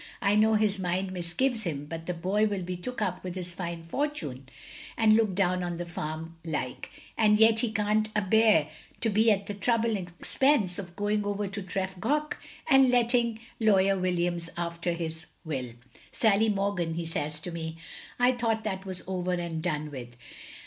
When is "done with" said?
19.61-20.15